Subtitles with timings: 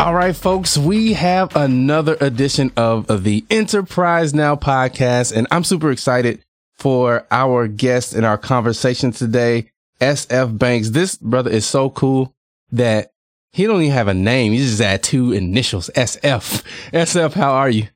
[0.00, 5.90] All right, folks, we have another edition of the Enterprise Now podcast, and I'm super
[5.90, 6.42] excited
[6.78, 9.70] for our guest and our conversation today,
[10.00, 10.88] SF Banks.
[10.88, 12.34] This brother is so cool
[12.72, 13.10] that
[13.52, 14.52] he don't even have a name.
[14.52, 16.62] He just had two initials, SF.
[16.94, 17.86] SF, how are you?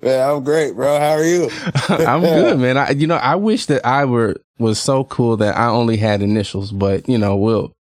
[0.00, 0.98] Yeah, I'm great, bro.
[0.98, 1.50] How are you?
[1.90, 2.78] I'm good, man.
[2.78, 6.22] I, you know, I wish that I were was so cool that I only had
[6.22, 7.74] initials, but you know, we'll.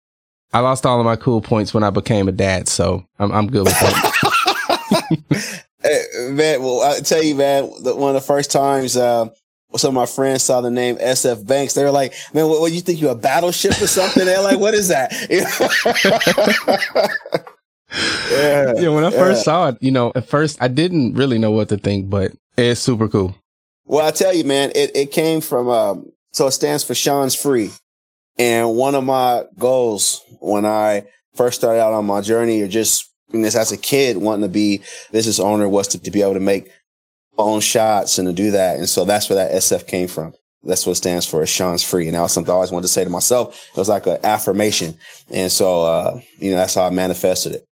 [0.52, 3.46] I lost all of my cool points when I became a dad, so I'm I'm
[3.46, 5.64] good with that.
[5.82, 9.28] hey, man, well, I tell you, man, the, one of the first times uh,
[9.76, 12.72] some of my friends saw the name SF Banks, they were like, "Man, what, what
[12.72, 15.12] you think you a battleship or something?" They're like, "What is that?"
[18.32, 18.88] yeah, yeah.
[18.88, 19.44] When I first yeah.
[19.44, 22.80] saw it, you know, at first I didn't really know what to think, but it's
[22.80, 23.36] super cool.
[23.84, 27.34] Well, I tell you, man, it it came from um, so it stands for Sean's
[27.34, 27.70] Free.
[28.40, 33.06] And one of my goals when I first started out on my journey or just
[33.28, 34.80] this as a kid wanting to be
[35.12, 36.70] business owner was to, to be able to make
[37.36, 38.78] own shots and to do that.
[38.78, 40.32] And so that's where that SF came from.
[40.62, 41.44] That's what stands for.
[41.44, 42.06] Sean's free.
[42.06, 43.62] And that was something I always wanted to say to myself.
[43.74, 44.96] It was like an affirmation.
[45.30, 47.66] And so, uh, you know, that's how I manifested it.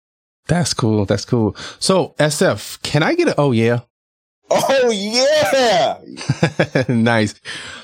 [0.47, 1.05] That's cool.
[1.05, 1.55] That's cool.
[1.77, 3.81] So SF, can I get a, oh yeah.
[4.49, 5.99] Oh yeah.
[6.93, 7.35] nice.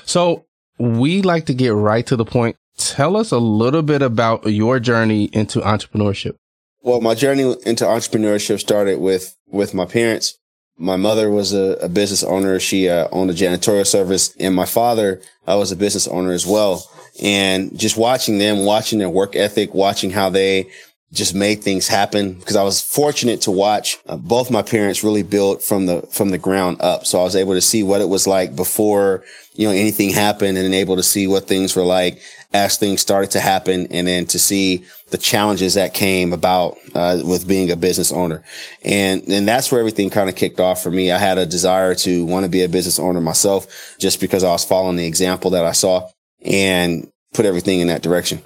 [0.04, 0.46] So
[0.78, 2.56] we like to get right to the point.
[2.76, 6.34] Tell us a little bit about your journey into entrepreneurship.
[6.82, 10.38] Well, my journey into entrepreneurship started with, with my parents.
[10.76, 12.58] My mother was a, a business owner.
[12.58, 16.46] She uh, owned a janitorial service and my father uh, was a business owner as
[16.46, 16.88] well.
[17.22, 20.70] And just watching them, watching their work ethic, watching how they
[21.12, 25.22] just made things happen because I was fortunate to watch uh, both my parents really
[25.22, 27.04] build from the from the ground up.
[27.04, 29.22] So I was able to see what it was like before
[29.54, 32.20] you know anything happened, and then able to see what things were like
[32.54, 37.20] as things started to happen, and then to see the challenges that came about uh,
[37.24, 38.42] with being a business owner,
[38.82, 41.12] and and that's where everything kind of kicked off for me.
[41.12, 44.50] I had a desire to want to be a business owner myself, just because I
[44.50, 46.08] was following the example that I saw,
[46.42, 48.42] and put everything in that direction.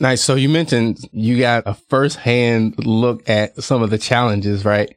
[0.00, 0.22] Nice.
[0.22, 4.94] So you mentioned you got a first-hand look at some of the challenges, right?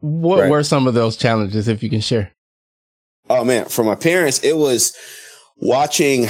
[0.00, 0.50] What right.
[0.50, 2.32] were some of those challenges, if you can share?
[3.30, 4.96] Oh man, for my parents, it was
[5.56, 6.26] watching.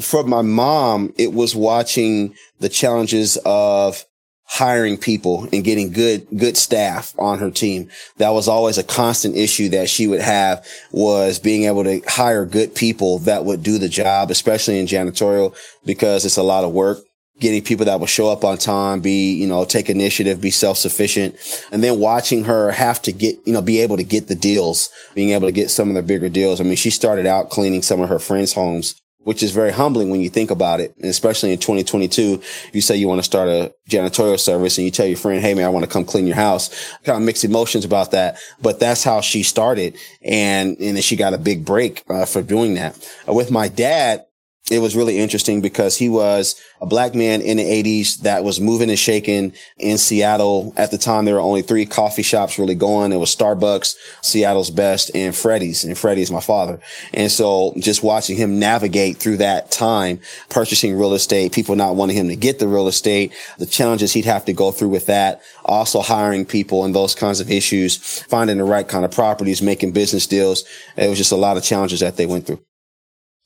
[0.00, 4.04] For my mom, it was watching the challenges of
[4.48, 7.88] hiring people and getting good, good staff on her team.
[8.16, 12.44] That was always a constant issue that she would have was being able to hire
[12.44, 16.72] good people that would do the job, especially in janitorial, because it's a lot of
[16.72, 16.98] work
[17.38, 21.36] getting people that will show up on time, be, you know, take initiative, be self-sufficient,
[21.70, 24.88] and then watching her have to get, you know, be able to get the deals,
[25.14, 26.60] being able to get some of the bigger deals.
[26.60, 30.08] I mean, she started out cleaning some of her friends' homes, which is very humbling
[30.08, 30.94] when you think about it.
[30.96, 32.40] And especially in 2022,
[32.72, 35.52] you say you want to start a janitorial service and you tell your friend, Hey
[35.52, 36.70] man, I want to come clean your house.
[37.04, 39.96] Kind of mixed emotions about that, but that's how she started.
[40.22, 42.96] And, and then she got a big break uh, for doing that.
[43.26, 44.24] With my dad,
[44.68, 48.60] it was really interesting because he was a black man in the 80s that was
[48.60, 50.74] moving and shaking in Seattle.
[50.76, 53.12] At the time, there were only three coffee shops really going.
[53.12, 55.84] It was Starbucks, Seattle's Best, and Freddy's.
[55.84, 56.80] And Freddy's my father.
[57.14, 60.18] And so just watching him navigate through that time,
[60.48, 64.24] purchasing real estate, people not wanting him to get the real estate, the challenges he'd
[64.24, 68.58] have to go through with that, also hiring people and those kinds of issues, finding
[68.58, 70.64] the right kind of properties, making business deals.
[70.96, 72.65] It was just a lot of challenges that they went through.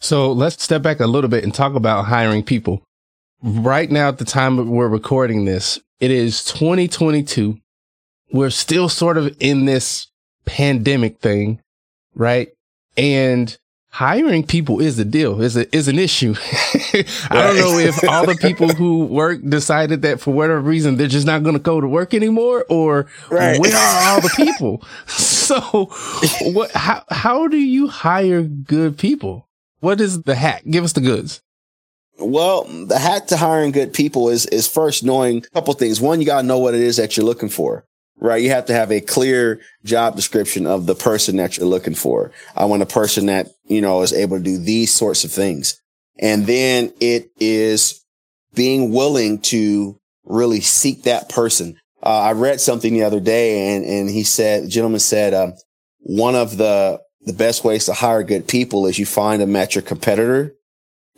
[0.01, 2.83] So let's step back a little bit and talk about hiring people.
[3.43, 7.59] Right now, at the time we're recording this, it is 2022.
[8.33, 10.09] We're still sort of in this
[10.47, 11.61] pandemic thing,
[12.15, 12.49] right?
[12.97, 13.57] And
[13.91, 16.35] hiring people is a deal, is a, is an issue.
[16.95, 21.09] I don't know if all the people who work decided that for whatever reason they're
[21.09, 23.61] just not going to go to work anymore, or right.
[23.61, 24.83] where are all the people?
[25.07, 25.91] so,
[26.53, 26.71] what?
[26.73, 29.47] How how do you hire good people?
[29.81, 30.63] What is the hack?
[30.69, 31.43] Give us the goods.
[32.19, 36.01] Well, the hack to hiring good people is is first knowing a couple things.
[36.01, 37.85] One, you got to know what it is that you're looking for
[38.21, 38.43] right?
[38.43, 42.31] You have to have a clear job description of the person that you're looking for.
[42.55, 45.81] I want a person that, you know, is able to do these sorts of things.
[46.19, 48.05] And then it is
[48.55, 51.79] being willing to really seek that person.
[52.03, 55.55] Uh, I read something the other day and, and he said, gentleman said, um,
[56.01, 59.75] one of the, the best ways to hire good people is you find them at
[59.75, 60.55] your competitor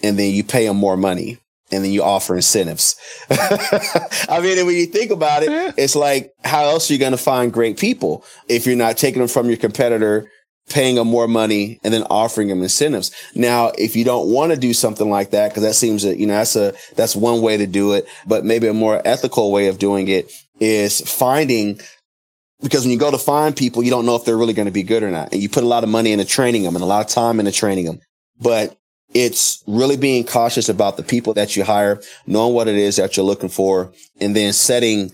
[0.02, 1.38] and then you pay them more money
[1.70, 2.96] and then you offer incentives.
[3.30, 7.18] I mean, when you think about it, it's like, how else are you going to
[7.18, 10.30] find great people if you're not taking them from your competitor,
[10.68, 13.10] paying them more money and then offering them incentives?
[13.34, 16.26] Now, if you don't want to do something like that, because that seems that, you
[16.26, 19.68] know, that's a, that's one way to do it, but maybe a more ethical way
[19.68, 21.80] of doing it is finding
[22.62, 24.72] because when you go to find people, you don't know if they're really going to
[24.72, 25.32] be good or not.
[25.32, 27.40] And you put a lot of money into training them and a lot of time
[27.40, 28.00] into training them.
[28.40, 28.76] But
[29.14, 33.16] it's really being cautious about the people that you hire, knowing what it is that
[33.16, 35.12] you're looking for, and then setting,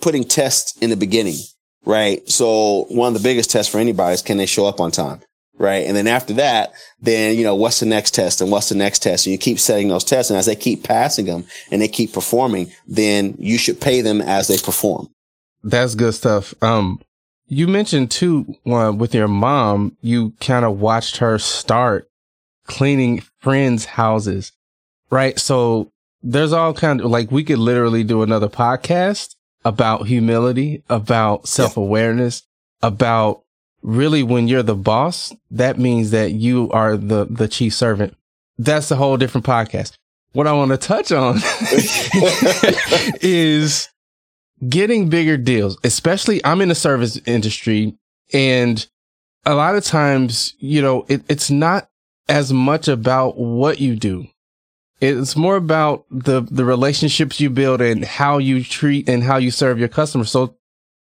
[0.00, 1.36] putting tests in the beginning,
[1.84, 2.26] right?
[2.28, 5.20] So one of the biggest tests for anybody is can they show up on time?
[5.58, 5.86] Right.
[5.86, 9.00] And then after that, then, you know, what's the next test and what's the next
[9.00, 9.26] test?
[9.26, 10.30] And you keep setting those tests.
[10.30, 14.22] And as they keep passing them and they keep performing, then you should pay them
[14.22, 15.08] as they perform.
[15.62, 16.54] That's good stuff.
[16.62, 17.00] Um,
[17.46, 22.08] you mentioned too, uh, with your mom, you kind of watched her start
[22.66, 24.52] cleaning friends' houses,
[25.10, 25.38] right?
[25.38, 25.92] So
[26.22, 31.76] there's all kind of like we could literally do another podcast about humility, about self
[31.76, 32.42] awareness,
[32.82, 33.42] about
[33.82, 38.16] really when you're the boss, that means that you are the the chief servant.
[38.58, 39.92] That's a whole different podcast.
[40.32, 41.36] What I want to touch on
[43.20, 43.88] is
[44.68, 47.96] getting bigger deals, especially I'm in the service industry
[48.32, 48.86] and
[49.44, 51.88] a lot of times, you know, it, it's not
[52.28, 54.26] as much about what you do.
[55.00, 59.50] It's more about the, the relationships you build and how you treat and how you
[59.50, 60.30] serve your customers.
[60.30, 60.56] So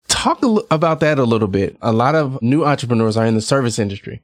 [0.08, 1.78] talk about that a little bit.
[1.82, 4.22] A lot of new entrepreneurs are in the service industry.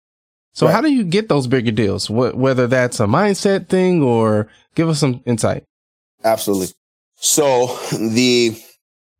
[0.53, 0.73] So right.
[0.73, 2.05] how do you get those bigger deals?
[2.05, 5.63] Wh- whether that's a mindset thing or give us some insight.
[6.23, 6.67] Absolutely.
[7.15, 8.55] So the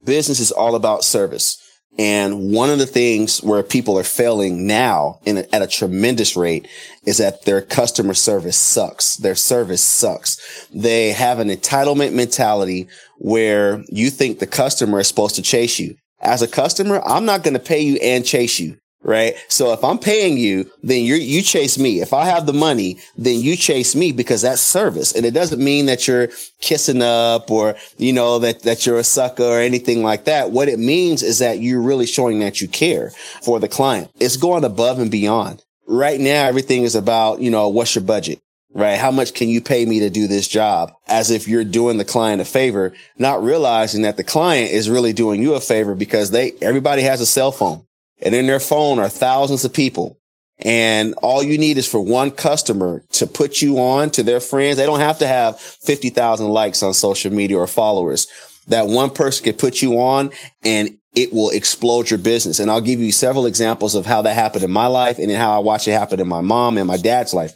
[0.06, 1.60] business is all about service.
[1.98, 6.68] And one of the things where people are failing now a, at a tremendous rate
[7.06, 9.18] is that their customer service sucks.
[9.18, 10.68] Their service sucks.
[10.74, 12.88] They have an entitlement mentality
[13.20, 15.96] where you think the customer is supposed to chase you.
[16.20, 19.36] As a customer, I'm not going to pay you and chase you right?
[19.50, 22.02] So if I'm paying you, then you you chase me.
[22.02, 25.14] If I have the money, then you chase me because that's service.
[25.14, 26.30] And it doesn't mean that you're
[26.62, 30.52] kissing up or, you know, that, that you're a sucker or anything like that.
[30.52, 33.12] What it means is that you're really showing that you care
[33.42, 34.10] for the client.
[34.20, 35.64] It's going above and beyond.
[35.86, 38.40] Right now, everything is about, you know, what's your budget?
[38.76, 38.98] Right?
[38.98, 40.94] How much can you pay me to do this job?
[41.08, 45.14] As if you're doing the client a favor, not realizing that the client is really
[45.14, 47.86] doing you a favor because they, everybody has a cell phone
[48.24, 50.18] and in their phone are thousands of people.
[50.60, 54.78] And all you need is for one customer to put you on to their friends.
[54.78, 58.28] They don't have to have 50,000 likes on social media or followers.
[58.68, 60.32] That one person can put you on
[60.64, 62.60] and it will explode your business.
[62.60, 65.54] And I'll give you several examples of how that happened in my life and how
[65.54, 67.54] I watched it happen in my mom and my dad's life.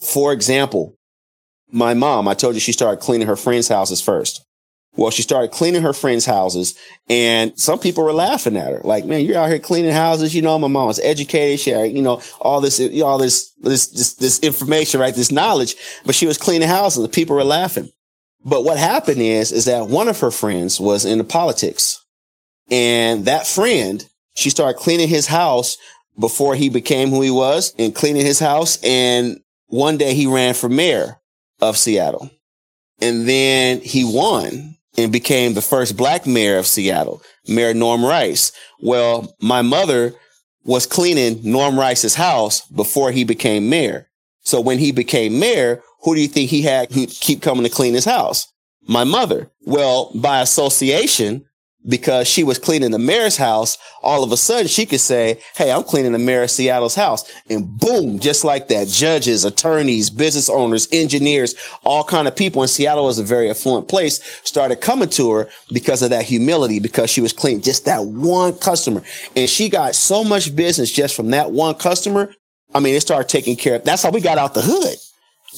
[0.00, 0.96] For example,
[1.70, 4.44] my mom, I told you she started cleaning her friends' houses first.
[5.00, 6.78] Well, she started cleaning her friends' houses
[7.08, 8.82] and some people were laughing at her.
[8.84, 10.34] Like, man, you're out here cleaning houses.
[10.34, 11.58] You know, my mom was educated.
[11.58, 15.14] She had, you know, all this, all this, this, this, this information, right?
[15.14, 17.02] This knowledge, but she was cleaning houses.
[17.02, 17.88] The people were laughing.
[18.44, 22.04] But what happened is, is that one of her friends was into politics
[22.70, 25.78] and that friend, she started cleaning his house
[26.18, 28.78] before he became who he was and cleaning his house.
[28.84, 31.22] And one day he ran for mayor
[31.58, 32.30] of Seattle
[33.00, 38.52] and then he won and became the first black mayor of Seattle, Mayor Norm Rice.
[38.80, 40.14] Well, my mother
[40.64, 44.08] was cleaning Norm Rice's house before he became mayor.
[44.42, 47.94] So when he became mayor, who do you think he had keep coming to clean
[47.94, 48.46] his house?
[48.88, 49.50] My mother.
[49.62, 51.44] Well, by association,
[51.86, 55.72] because she was cleaning the mayor's house, all of a sudden she could say, Hey,
[55.72, 57.30] I'm cleaning the mayor of Seattle's house.
[57.48, 62.68] And boom, just like that, judges, attorneys, business owners, engineers, all kind of people in
[62.68, 67.10] Seattle was a very affluent place started coming to her because of that humility, because
[67.10, 69.02] she was cleaning just that one customer.
[69.34, 72.34] And she got so much business just from that one customer
[72.74, 74.96] I mean, it started taking care of, that's how we got out the hood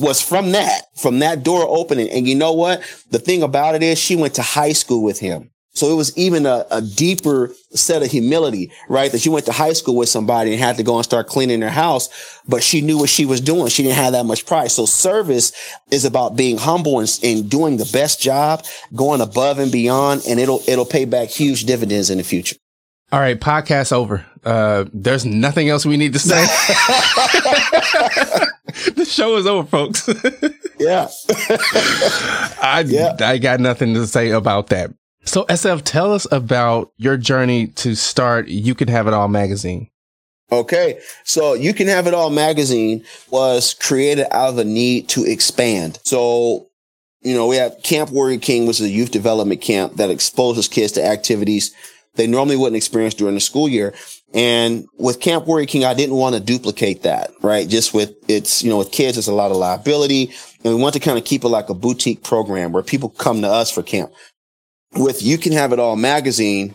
[0.01, 2.09] was from that, from that door opening.
[2.11, 2.83] And you know what?
[3.11, 5.51] The thing about it is she went to high school with him.
[5.75, 9.11] So it was even a, a, deeper set of humility, right?
[9.11, 11.61] That she went to high school with somebody and had to go and start cleaning
[11.61, 12.11] their house,
[12.47, 13.69] but she knew what she was doing.
[13.69, 14.71] She didn't have that much pride.
[14.71, 15.53] So service
[15.91, 20.39] is about being humble and, and doing the best job, going above and beyond, and
[20.39, 22.57] it'll, it'll pay back huge dividends in the future.
[23.11, 24.27] All right, podcast over.
[24.45, 26.45] Uh, there's nothing else we need to say.
[28.95, 30.09] the show is over, folks.
[30.79, 31.09] yeah.
[32.61, 33.17] I yeah.
[33.21, 34.93] I got nothing to say about that.
[35.25, 39.89] So SF, tell us about your journey to start You Can Have It All magazine.
[40.51, 41.01] Okay.
[41.25, 45.99] So You Can Have It All magazine was created out of a need to expand.
[46.03, 46.69] So,
[47.23, 50.69] you know, we have Camp Warrior King, which is a youth development camp that exposes
[50.69, 51.75] kids to activities
[52.15, 53.95] they normally wouldn't experience during the school year.
[54.35, 57.69] And with Camp Warrior King, I didn't want to duplicate that, right?
[57.69, 60.33] Just with it's, you know, with kids, it's a lot of liability.
[60.65, 63.43] And we want to kind of keep it like a boutique program where people come
[63.43, 64.13] to us for camp
[64.95, 66.75] with You Can Have It All magazine,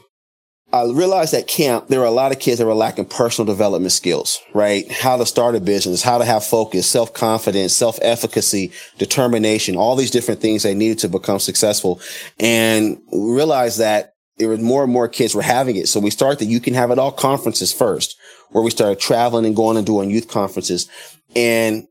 [0.74, 3.94] I realized at camp, there were a lot of kids that were lacking personal development
[3.94, 4.92] skills, right?
[4.92, 10.42] How to start a business, how to have focus, self-confidence, self-efficacy, determination, all these different
[10.42, 12.02] things they needed to become successful.
[12.38, 15.88] And realized that there were more and more kids were having it.
[15.88, 18.18] So we started the You Can Have It All conferences first,
[18.50, 20.90] where we started traveling and going and doing youth conferences.
[21.34, 21.88] And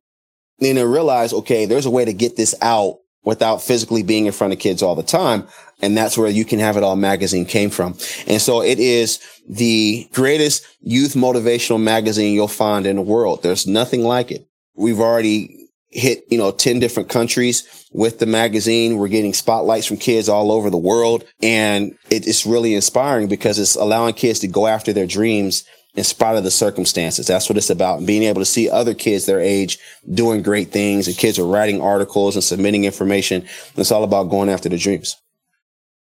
[0.59, 4.33] then I realized, okay, there's a way to get this out without physically being in
[4.33, 5.47] front of kids all the time.
[5.83, 7.99] And that's where you can have it all magazine came from.
[8.27, 13.43] And so it is the greatest youth motivational magazine you'll find in the world.
[13.43, 14.47] There's nothing like it.
[14.75, 18.97] We've already hit, you know, 10 different countries with the magazine.
[18.97, 21.25] We're getting spotlights from kids all over the world.
[21.43, 25.65] And it's really inspiring because it's allowing kids to go after their dreams
[25.97, 27.27] in spite of the circumstances.
[27.27, 28.05] That's what it's about.
[28.05, 29.79] Being able to see other kids their age
[30.13, 33.47] doing great things and kids are writing articles and submitting information.
[33.77, 35.17] It's all about going after the dreams.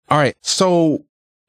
[0.09, 0.35] All right.
[0.41, 1.05] So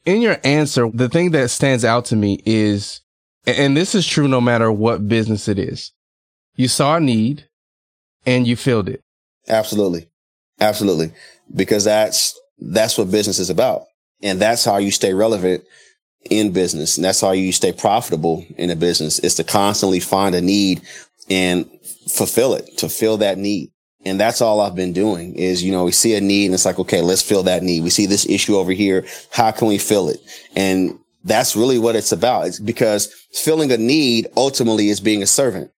[0.07, 3.03] in your answer, the thing that stands out to me is,
[3.47, 5.93] and this is true no matter what business it is,
[6.57, 7.47] you saw a need
[8.25, 9.03] and you filled it.
[9.49, 10.09] Absolutely.
[10.61, 11.13] Absolutely.
[11.55, 13.85] Because that's, that's what business is about.
[14.23, 15.65] And that's how you stay relevant
[16.29, 16.97] in business.
[16.97, 20.83] And that's how you stay profitable in a business is to constantly find a need
[21.29, 21.69] and
[22.09, 23.71] fulfill it, to fill that need.
[24.05, 26.65] And that's all I've been doing is, you know, we see a need and it's
[26.65, 27.83] like, okay, let's fill that need.
[27.83, 29.07] We see this issue over here.
[29.31, 30.21] How can we fill it?
[30.57, 32.47] And that's really what it's about.
[32.47, 35.71] It's because filling a need ultimately is being a servant,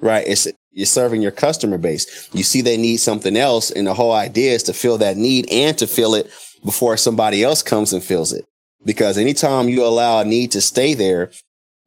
[0.00, 0.26] right?
[0.26, 2.28] It's, you're serving your customer base.
[2.34, 3.70] You see they need something else.
[3.70, 6.30] And the whole idea is to fill that need and to fill it
[6.64, 8.44] before somebody else comes and fills it.
[8.84, 11.30] Because anytime you allow a need to stay there,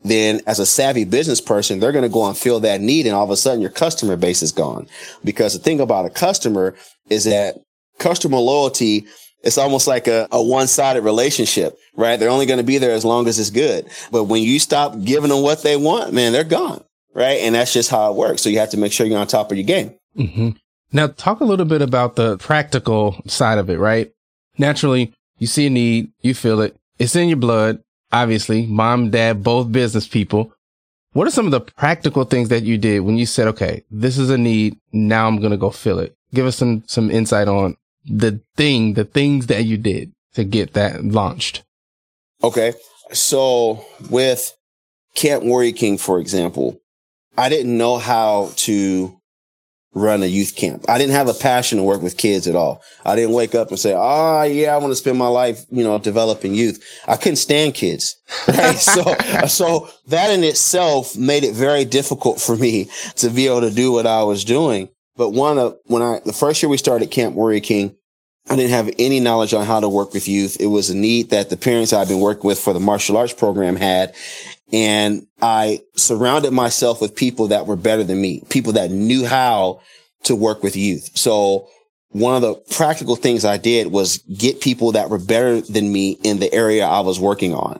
[0.03, 3.05] then as a savvy business person, they're going to go and fill that need.
[3.05, 4.87] And all of a sudden your customer base is gone.
[5.23, 6.75] Because the thing about a customer
[7.09, 7.55] is that
[7.97, 9.05] customer loyalty
[9.45, 12.19] it's almost like a, a one-sided relationship, right?
[12.19, 13.87] They're only going to be there as long as it's good.
[14.11, 16.83] But when you stop giving them what they want, man, they're gone,
[17.13, 17.39] right?
[17.41, 18.41] And that's just how it works.
[18.41, 19.93] So you have to make sure you're on top of your game.
[20.17, 20.49] Mm-hmm.
[20.91, 24.11] Now, talk a little bit about the practical side of it, right?
[24.57, 27.81] Naturally, you see a need, you feel it, it's in your blood
[28.15, 30.53] obviously, mom, dad, both business people.
[31.13, 34.17] What are some of the practical things that you did when you said, okay, this
[34.17, 34.77] is a need.
[34.91, 36.15] Now I'm going to go fill it.
[36.33, 40.73] Give us some, some insight on the thing, the things that you did to get
[40.73, 41.63] that launched.
[42.43, 42.73] Okay.
[43.11, 44.55] So with
[45.15, 46.81] Camp Warrior King, for example,
[47.37, 49.19] I didn't know how to
[49.95, 50.85] run a youth camp.
[50.87, 52.83] I didn't have a passion to work with kids at all.
[53.05, 55.65] I didn't wake up and say, "Ah, oh, yeah, I want to spend my life,
[55.71, 58.15] you know, developing youth." I couldn't stand kids.
[58.47, 58.77] Right?
[58.77, 59.15] so,
[59.47, 63.91] so that in itself made it very difficult for me to be able to do
[63.91, 64.89] what I was doing.
[65.15, 67.95] But one of when I the first year we started Camp Warrior King,
[68.49, 70.57] I didn't have any knowledge on how to work with youth.
[70.59, 73.33] It was a need that the parents I've been working with for the martial arts
[73.33, 74.13] program had.
[74.71, 79.81] And I surrounded myself with people that were better than me, people that knew how
[80.23, 81.11] to work with youth.
[81.15, 81.67] So
[82.09, 86.17] one of the practical things I did was get people that were better than me
[86.23, 87.79] in the area I was working on.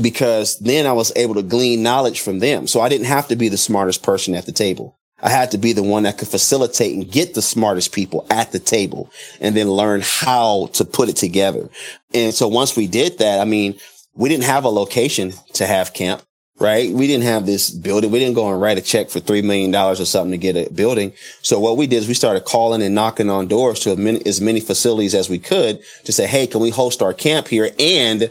[0.00, 2.66] Because then I was able to glean knowledge from them.
[2.66, 4.98] So I didn't have to be the smartest person at the table.
[5.22, 8.50] I had to be the one that could facilitate and get the smartest people at
[8.50, 11.68] the table and then learn how to put it together.
[12.12, 13.78] And so once we did that, I mean,
[14.14, 16.22] we didn't have a location to have camp,
[16.58, 16.90] right?
[16.92, 18.10] We didn't have this building.
[18.10, 20.72] We didn't go and write a check for $3 million or something to get a
[20.72, 21.12] building.
[21.42, 23.90] So what we did is we started calling and knocking on doors to
[24.26, 27.70] as many facilities as we could to say, Hey, can we host our camp here?
[27.78, 28.30] And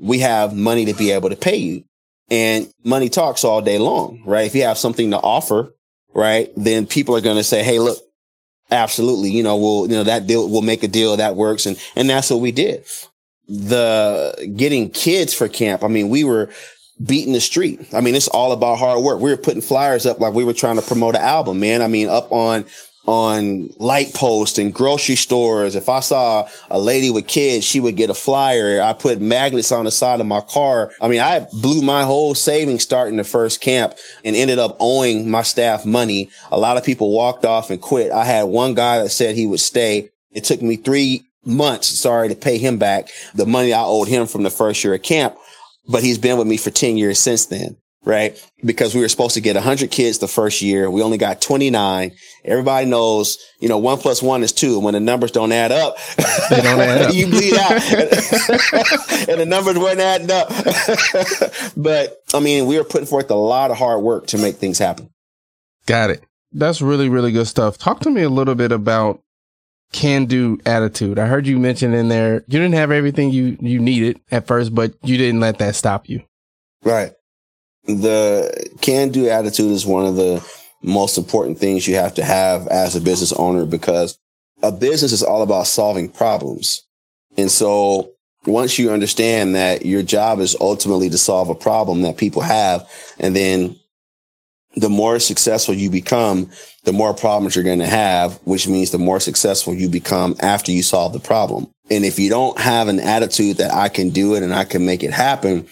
[0.00, 1.84] we have money to be able to pay you.
[2.30, 4.46] and money talks all day long, right?
[4.46, 5.72] If you have something to offer,
[6.14, 7.98] right, then people are going to say, Hey, look,
[8.70, 11.66] absolutely, you know, we'll, you know, that deal, we'll make a deal that works.
[11.66, 12.84] And, and that's what we did.
[13.48, 15.84] The getting kids for camp.
[15.84, 16.50] I mean, we were
[17.04, 17.86] beating the street.
[17.92, 19.20] I mean, it's all about hard work.
[19.20, 21.82] We were putting flyers up like we were trying to promote an album, man.
[21.82, 22.64] I mean, up on
[23.06, 25.76] on light posts and grocery stores.
[25.76, 28.82] If I saw a lady with kids, she would get a flyer.
[28.82, 30.92] I put magnets on the side of my car.
[31.00, 35.30] I mean, I blew my whole savings starting the first camp and ended up owing
[35.30, 36.30] my staff money.
[36.50, 38.10] A lot of people walked off and quit.
[38.10, 40.10] I had one guy that said he would stay.
[40.32, 44.26] It took me three months, sorry, to pay him back the money I owed him
[44.26, 45.36] from the first year of camp.
[45.88, 47.76] But he's been with me for 10 years since then
[48.06, 48.40] right?
[48.64, 50.90] Because we were supposed to get 100 kids the first year.
[50.90, 52.12] We only got 29.
[52.44, 54.78] Everybody knows, you know, one plus one is two.
[54.78, 55.96] When the numbers don't add up,
[56.48, 57.14] don't add up.
[57.14, 57.72] you bleed out.
[59.28, 60.48] and the numbers weren't adding up.
[61.76, 64.78] but I mean, we were putting forth a lot of hard work to make things
[64.78, 65.10] happen.
[65.86, 66.24] Got it.
[66.52, 67.76] That's really, really good stuff.
[67.76, 69.20] Talk to me a little bit about
[69.92, 71.18] can do attitude.
[71.18, 74.74] I heard you mention in there you didn't have everything you you needed at first,
[74.74, 76.22] but you didn't let that stop you.
[76.84, 77.12] Right
[77.86, 80.44] the can do attitude is one of the
[80.82, 84.18] most important things you have to have as a business owner because
[84.62, 86.82] a business is all about solving problems.
[87.36, 88.12] And so
[88.44, 92.88] once you understand that your job is ultimately to solve a problem that people have,
[93.18, 93.76] and then
[94.76, 96.50] the more successful you become,
[96.84, 100.70] the more problems you're going to have, which means the more successful you become after
[100.70, 101.68] you solve the problem.
[101.90, 104.84] And if you don't have an attitude that I can do it and I can
[104.84, 105.66] make it happen,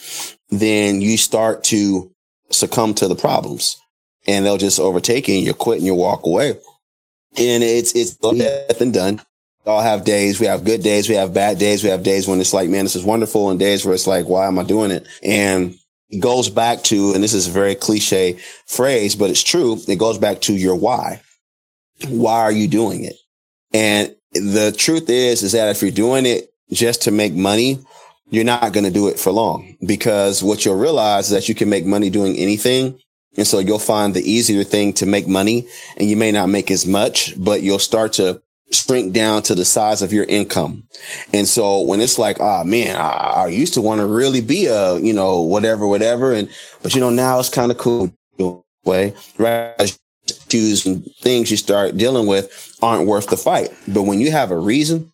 [0.49, 2.11] then you start to
[2.51, 3.77] succumb to the problems
[4.27, 6.51] and they'll just overtake you and you quit and you walk away.
[7.37, 9.21] And it's, it's death and done.
[9.65, 10.41] We all have days.
[10.41, 11.09] We have good days.
[11.09, 11.83] We have bad days.
[11.83, 14.27] We have days when it's like, man, this is wonderful and days where it's like,
[14.27, 15.07] why am I doing it?
[15.23, 15.77] And
[16.21, 19.79] goes back to, and this is a very cliche phrase, but it's true.
[19.89, 21.21] It goes back to your why.
[22.09, 23.17] Why are you doing it?
[23.73, 27.79] And the truth is, is that if you're doing it just to make money,
[28.31, 31.55] you're not going to do it for long because what you'll realize is that you
[31.55, 32.99] can make money doing anything.
[33.37, 36.71] And so you'll find the easier thing to make money and you may not make
[36.71, 38.41] as much, but you'll start to
[38.75, 40.85] shrink down to the size of your income.
[41.33, 44.41] And so when it's like, ah, oh, man, I, I, used to want to really
[44.41, 46.33] be a, you know, whatever, whatever.
[46.33, 46.49] And,
[46.83, 48.13] but you know, now it's kind of cool
[48.85, 49.99] way, right?
[50.49, 50.85] Issues
[51.21, 53.71] things you start dealing with aren't worth the fight.
[53.89, 55.13] But when you have a reason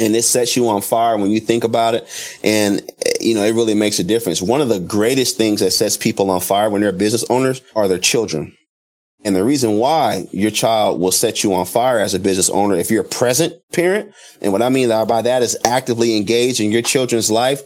[0.00, 2.08] and it sets you on fire when you think about it.
[2.42, 2.82] And,
[3.20, 4.40] you know, it really makes a difference.
[4.40, 7.86] One of the greatest things that sets people on fire when they're business owners are
[7.86, 8.56] their children.
[9.24, 12.76] And the reason why your child will set you on fire as a business owner,
[12.76, 16.72] if you're a present parent, and what I mean by that is actively engaged in
[16.72, 17.60] your children's life,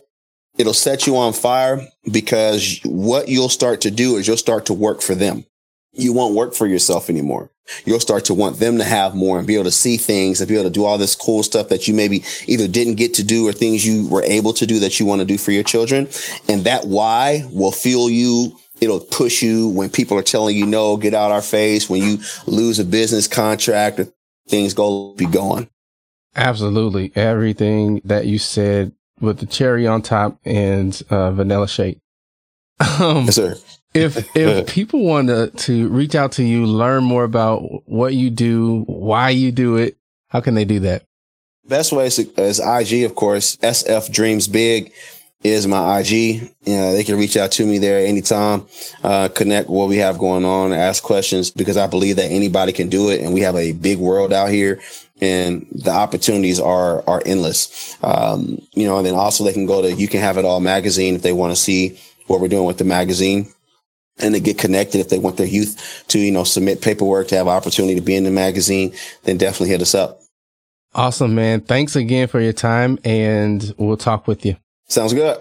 [0.58, 4.74] it'll set you on fire because what you'll start to do is you'll start to
[4.74, 5.44] work for them.
[5.92, 7.50] You won't work for yourself anymore
[7.84, 10.48] you'll start to want them to have more and be able to see things and
[10.48, 13.24] be able to do all this cool stuff that you maybe either didn't get to
[13.24, 15.62] do or things you were able to do that you want to do for your
[15.62, 16.08] children.
[16.48, 18.56] And that why will fuel you.
[18.84, 21.90] It'll push you when people are telling you no, get out our face.
[21.90, 24.08] When you lose a business contract or
[24.48, 25.68] things go be gone.
[26.36, 27.12] Absolutely.
[27.14, 31.98] Everything that you said with the cherry on top and uh, vanilla shake.
[33.00, 33.56] Um, yes, sir
[33.94, 38.28] if if people want to to reach out to you, learn more about what you
[38.28, 39.96] do, why you do it,
[40.28, 41.04] how can they do that?
[41.66, 43.56] Best way is, is IG, of course.
[43.56, 44.92] SF Dreams Big
[45.44, 46.10] is my IG.
[46.64, 48.66] You know, they can reach out to me there anytime,
[49.04, 52.88] uh, connect what we have going on, ask questions because I believe that anybody can
[52.88, 53.20] do it.
[53.20, 54.80] And we have a big world out here
[55.20, 57.96] and the opportunities are, are endless.
[58.02, 60.60] Um, you know, and then also they can go to You Can Have It All
[60.60, 63.46] magazine if they want to see what we're doing with the magazine
[64.18, 67.36] and to get connected if they want their youth to, you know, submit paperwork to
[67.36, 70.20] have opportunity to be in the magazine, then definitely hit us up.
[70.94, 71.60] Awesome, man.
[71.60, 74.56] Thanks again for your time and we'll talk with you.
[74.86, 75.40] Sounds good.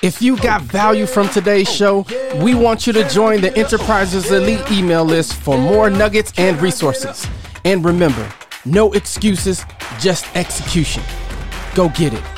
[0.00, 2.06] If you got value from today's show,
[2.36, 7.26] we want you to join the Enterprises Elite email list for more nuggets and resources.
[7.64, 8.30] And remember,
[8.64, 9.64] no excuses,
[9.98, 11.02] just execution.
[11.74, 12.37] Go get it.